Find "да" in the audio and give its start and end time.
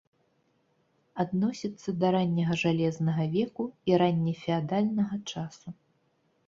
2.05-2.11